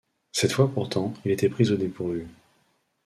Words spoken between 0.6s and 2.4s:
pourtant il était pris au dépourvu.